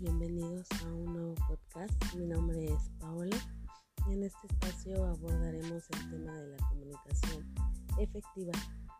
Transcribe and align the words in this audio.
bienvenidos 0.00 0.68
a 0.84 0.86
un 0.92 1.12
nuevo 1.12 1.34
podcast. 1.48 2.14
Mi 2.14 2.24
nombre 2.26 2.66
es 2.66 2.88
Paola 3.00 3.36
y 4.06 4.12
en 4.12 4.22
este 4.22 4.46
espacio 4.46 5.04
abordaremos 5.04 5.82
el 5.90 6.10
tema 6.10 6.32
de 6.34 6.48
la 6.48 6.56
comunicación 6.68 7.52
efectiva. 7.98 8.52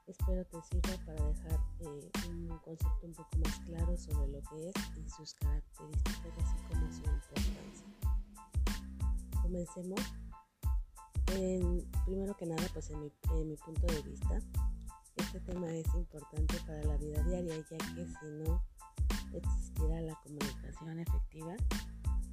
Espero 0.09 0.45
te 0.47 0.61
sirva 0.63 1.05
para 1.07 1.25
dejar 1.25 1.61
eh, 1.81 2.11
un 2.29 2.49
concepto 2.65 3.07
un 3.07 3.13
poco 3.13 3.37
más 3.45 3.61
claro 3.61 3.97
sobre 3.97 4.29
lo 4.29 4.43
que 4.43 4.71
es 4.71 4.75
y 4.97 5.09
sus 5.09 5.35
características, 5.35 6.33
así 6.39 6.57
como 6.69 6.91
su 6.91 7.03
importancia. 7.05 7.87
Comencemos. 9.43 10.01
En, 11.35 11.89
primero 12.07 12.35
que 12.35 12.47
nada, 12.47 12.67
pues 12.73 12.91
en 12.91 13.01
mi, 13.01 13.13
en 13.35 13.49
mi 13.49 13.57
punto 13.57 13.87
de 13.87 14.03
vista, 14.03 14.41
este 15.15 15.41
tema 15.41 15.71
es 15.71 15.87
importante 15.95 16.57
para 16.67 16.83
la 16.85 16.97
vida 16.97 17.23
diaria, 17.23 17.57
ya 17.57 17.79
que 17.95 18.07
si 18.07 18.27
no, 18.43 18.63
existiera 19.37 20.01
la 20.01 20.15
comunicación 20.23 21.01
efectiva, 21.01 21.57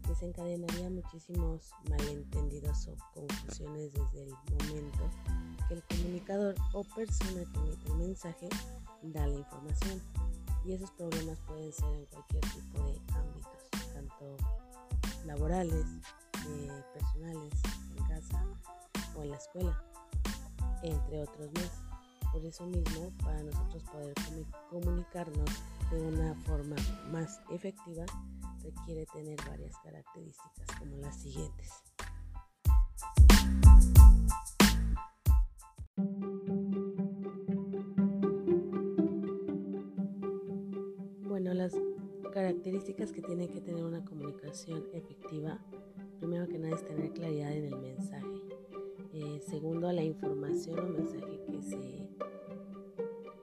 desencadenaría 0.08 0.90
muchísimos 0.90 1.72
malentendidos 1.90 2.88
o 2.88 2.96
confusiones 3.14 3.92
desde 3.94 4.24
el 4.24 4.32
momento 4.52 5.10
que 5.68 5.74
el 5.76 5.84
comunicador 5.84 6.56
o 6.74 6.84
persona 6.84 7.44
que 7.52 7.60
emite 7.60 7.92
el 7.92 7.98
mensaje 7.98 8.50
da 9.02 9.28
la 9.28 9.36
información. 9.36 10.02
Y 10.64 10.74
esos 10.74 10.92
problemas 10.92 11.40
pueden 11.48 11.72
ser 11.72 11.94
en 11.94 12.06
cualquier 12.06 12.42
tipo 12.42 12.84
de 12.84 13.00
ámbitos, 13.14 13.94
tanto 13.94 14.38
laborales, 15.26 15.86
eh, 16.48 16.84
personales, 16.94 17.54
en 17.98 18.04
casa 18.08 18.46
o 19.16 19.24
en 19.24 19.32
la 19.32 19.38
escuela, 19.38 19.84
entre 20.84 21.22
otros 21.22 21.52
más. 21.54 21.84
Por 22.32 22.44
eso 22.44 22.66
mismo, 22.66 23.12
para 23.24 23.44
nosotros 23.44 23.84
poder 23.84 24.14
comunicarnos 24.70 25.50
de 25.92 26.02
una 26.02 26.36
forma 26.36 26.76
más 27.12 27.40
efectiva, 27.52 28.06
requiere 28.64 29.06
tener 29.14 29.38
varias 29.48 29.78
características 29.84 30.68
como 30.80 30.98
las 30.98 31.22
siguientes. 31.22 31.70
Bueno, 41.28 41.54
las 41.54 41.74
características 42.34 43.12
que 43.12 43.22
tiene 43.22 43.48
que 43.50 43.62
tener 43.62 43.84
una 43.84 44.04
comunicación 44.04 44.84
efectiva, 44.94 45.60
primero 46.20 46.48
que 46.48 46.58
nada 46.58 46.76
es 46.76 46.86
tener 46.86 47.12
claridad 47.12 47.52
en 47.52 47.66
el 47.66 47.78
mensaje. 47.78 48.42
Eh, 49.14 49.42
segundo, 49.48 49.92
la 49.92 50.04
información 50.04 50.80
o 50.80 50.90
mensaje 50.90 51.40
que 51.46 51.62
se, 51.62 52.10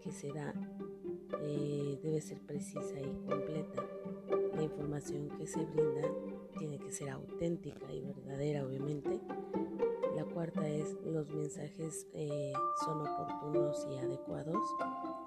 que 0.03 0.13
se 0.13 0.33
da 0.33 0.53
eh, 1.41 1.99
debe 2.03 2.21
ser 2.21 2.39
precisa 2.41 3.01
y 3.01 3.27
completa. 3.27 3.83
La 4.55 4.63
información 4.63 5.29
que 5.39 5.47
se 5.47 5.65
brinda 5.65 6.09
tiene 6.59 6.79
que 6.79 6.93
ser 6.93 7.11
auténtica 7.11 7.93
y 7.93 8.03
verdadera, 8.03 8.65
obviamente. 8.65 9.21
La 10.15 10.25
cuarta 10.27 10.69
es 10.69 10.95
los 11.05 11.27
mensajes 11.31 12.07
eh, 12.13 12.53
son 12.85 13.01
oportunos 13.01 13.87
y 13.91 13.97
adecuados. 13.97 14.63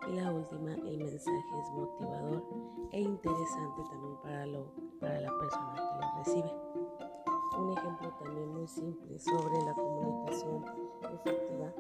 Y 0.08 0.14
la 0.14 0.31
última, 0.31 0.75
el 0.75 0.97
mensaje 0.97 1.59
es 1.59 1.72
motivador 1.73 2.44
e 2.92 3.02
interesante 3.02 3.81
también 3.90 4.16
para, 4.22 4.45
lo, 4.45 4.72
para 5.00 5.22
la 5.22 5.38
persona 5.40 5.73
que 5.75 6.06
lo 6.06 6.17
recibe. 6.17 6.66
Un 7.58 7.78
ejemplo 7.78 8.14
también 8.23 8.50
muy 8.53 8.67
simple 8.67 9.17
sobre 9.17 9.62
la 9.66 9.73
comunicación 9.73 10.66
efectiva 11.02 11.73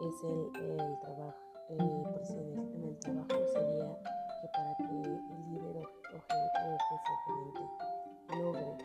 es 0.00 0.24
el, 0.24 0.50
el 0.62 0.98
trabajo. 1.00 1.51
Pues 1.76 2.30
en, 2.30 2.84
el, 2.84 2.98
trabajo 2.98 3.46
sería 3.54 3.98
que 4.40 4.48
para 4.52 4.76
que 4.76 4.84
el 4.84 5.50
líder 5.50 5.76
o, 5.76 5.82
jefe 6.28 6.96
gerente 7.26 7.60
logre 8.40 8.76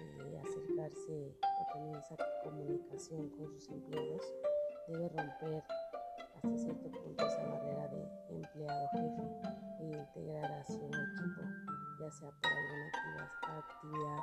eh, 0.00 0.40
acercarse 0.40 1.36
o 1.42 1.72
tener 1.72 1.96
esa 1.96 2.16
comunicación 2.44 3.30
con 3.30 3.46
sus 3.48 3.68
empleados, 3.70 4.22
debe 4.88 5.08
romper 5.08 5.64
hasta 6.34 6.58
cierto 6.58 6.90
punto 6.90 7.26
esa 7.26 7.42
barrera 7.44 7.88
de 7.88 8.36
empleado-jefe 8.36 9.22
e 9.80 9.84
integrar 9.84 10.52
a 10.52 10.64
su 10.64 10.84
equipo, 10.84 11.42
ya 12.00 12.10
sea 12.10 12.30
por 12.30 12.52
alguna 12.52 13.32
actividad 13.58 14.20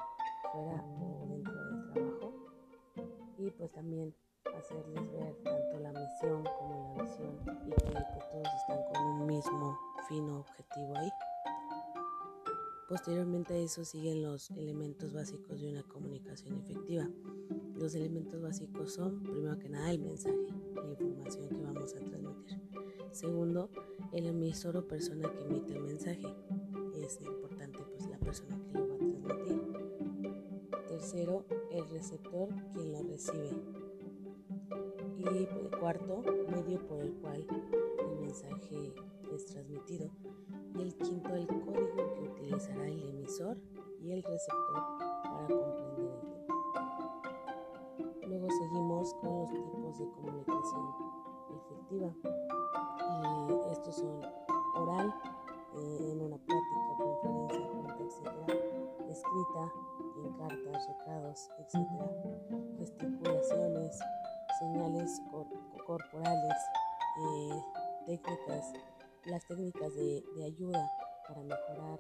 fuera 0.51 0.83
o 0.83 1.27
dentro 1.29 1.53
del 1.53 1.93
trabajo. 1.93 2.33
Y 3.37 3.49
pues 3.51 3.71
también 3.71 4.15
hacerles 4.57 5.11
ver 5.11 5.35
tanto 5.43 5.79
la 5.79 5.91
misión 5.91 6.43
como 6.43 6.95
la 6.95 7.03
visión 7.03 7.39
y 7.65 7.69
que 7.69 7.75
pues, 7.75 8.29
todos 8.31 8.47
están 8.61 8.83
con 8.91 9.05
un 9.05 9.27
mismo 9.27 9.77
fin 10.07 10.29
o 10.29 10.39
objetivo 10.39 10.95
ahí. 10.97 11.09
Posteriormente 12.87 13.53
a 13.53 13.57
eso 13.57 13.85
siguen 13.85 14.21
los 14.21 14.51
elementos 14.51 15.13
básicos 15.13 15.61
de 15.61 15.69
una 15.69 15.83
comunicación 15.83 16.57
efectiva. 16.57 17.09
Los 17.75 17.95
elementos 17.95 18.41
básicos 18.41 18.93
son, 18.93 19.23
primero 19.23 19.57
que 19.57 19.69
nada, 19.69 19.89
el 19.89 19.99
mensaje, 19.99 20.47
la 20.75 20.91
información 20.91 21.49
que 21.49 21.61
vamos 21.61 21.95
a 21.95 21.99
transmitir. 21.99 22.61
Segundo, 23.11 23.69
el 24.11 24.27
emisor 24.27 24.77
o 24.77 24.87
persona 24.87 25.31
que 25.31 25.43
emite 25.43 25.73
el 25.73 25.81
mensaje. 25.81 26.27
Es 26.95 27.19
importante 27.21 27.79
pues 27.91 28.07
la 28.07 28.17
persona 28.19 28.59
que 28.63 28.77
lo 28.77 28.87
va 28.87 28.95
a 28.95 28.97
transmitir. 28.97 29.61
Tercero, 30.87 31.45
el 31.71 31.89
receptor 31.89 32.49
quien 32.73 32.91
lo 32.91 33.01
recibe. 33.03 33.49
Y 35.31 35.47
cuarto, 35.79 36.21
medio 36.49 36.85
por 36.87 36.99
el 36.99 37.13
cual 37.13 37.45
el 37.99 38.19
mensaje 38.19 38.93
es 39.31 39.45
transmitido. 39.45 40.09
Y 40.75 40.81
el 40.81 40.95
quinto, 40.95 41.33
el 41.33 41.47
código 41.47 42.13
que 42.13 42.29
utilizará 42.29 42.87
el 42.87 43.01
emisor 43.09 43.57
y 44.01 44.11
el 44.11 44.23
receptor 44.23 44.83
para 45.23 45.47
comprender 45.47 46.11
el 46.11 46.19
tema. 46.19 46.43
Luego 48.27 48.47
seguimos 48.49 49.13
con 49.15 49.39
los 49.39 49.49
tipos 49.49 49.99
de 49.99 50.09
comunicación 50.09 50.87
efectiva. 51.55 52.13
Estos 53.71 53.95
son 53.95 54.19
oral, 54.75 55.13
eh, 55.75 56.11
en 56.11 56.21
una 56.21 56.37
plática, 56.37 56.97
conferencia, 56.97 57.67
junta, 57.71 57.97
etc. 57.99 58.27
Escrita, 59.09 59.73
en 60.23 60.33
cartas, 60.33 60.87
recados, 60.87 61.49
etc. 61.59 61.77
Gesticulaciones, 62.77 63.62
señales 64.63 65.21
corporales, 65.85 66.57
eh, 67.19 67.63
técnicas, 68.05 68.73
las 69.25 69.45
técnicas 69.45 69.93
de, 69.93 70.23
ayuda 70.45 70.89
para 71.27 71.41
mejorar 71.43 71.99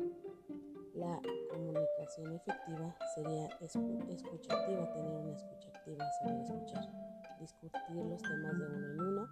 la 0.93 1.19
comunicación 1.49 2.33
efectiva 2.35 2.95
sería 3.15 3.47
escucha 4.11 4.53
activa, 4.53 4.93
tener 4.93 5.11
una 5.11 5.35
escucha 5.35 5.69
activa, 5.75 6.05
saber 6.19 6.41
escuchar, 6.41 6.85
discutir 7.39 8.05
los 8.05 8.21
temas 8.21 8.59
de 8.59 8.65
uno 8.65 8.87
en 8.87 8.99
uno 9.01 9.27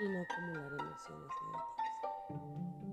y 0.00 0.08
no 0.08 0.22
acumular 0.22 0.72
emociones 0.72 1.32
negativas. 2.28 2.87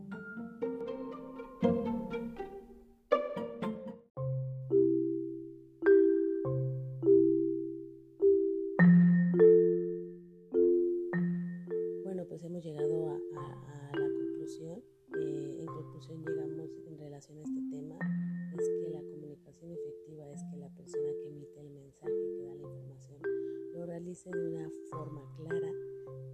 De 24.06 24.48
una 24.54 24.70
forma 24.92 25.20
clara, 25.36 25.72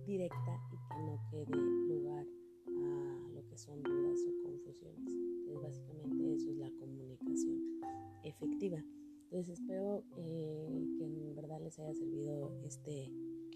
directa 0.05 0.59
y 0.73 0.75
que 0.75 1.03
no 1.03 1.21
quede 1.31 1.55
lugar 1.87 2.27
a 2.67 3.29
lo 3.33 3.47
que 3.47 3.57
son 3.57 3.81
dudas 3.81 4.19
o 4.27 4.43
confusiones. 4.43 5.07
Entonces, 5.07 5.61
básicamente 5.61 6.33
eso 6.33 6.49
es 6.49 6.57
la 6.57 6.69
comunicación 6.71 7.79
efectiva. 8.25 8.83
Entonces, 9.23 9.57
espero 9.57 10.03
eh, 10.17 10.85
que 10.97 11.05
en 11.05 11.33
verdad 11.33 11.61
les 11.61 11.79
haya 11.79 11.93
servido 11.93 12.51
este, 12.65 13.09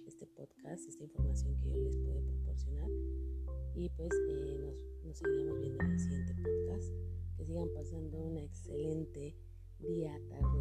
este 0.08 0.26
podcast, 0.28 0.88
esta 0.88 1.04
información 1.04 1.58
que 1.60 1.68
yo 1.68 1.76
les 1.76 1.98
puedo 1.98 2.22
proporcionar. 2.22 2.90
Y 3.76 3.90
pues 3.90 4.12
eh, 4.30 4.58
nos, 4.62 5.04
nos 5.04 5.18
seguiremos 5.18 5.60
viendo 5.60 5.84
en 5.84 5.92
el 5.92 6.00
siguiente 6.00 6.34
podcast. 6.36 6.90
Que 7.36 7.44
sigan 7.44 7.68
pasando 7.76 8.18
una 8.18 8.42
excelente 8.44 9.36
día, 9.80 10.18
tarde 10.30 10.55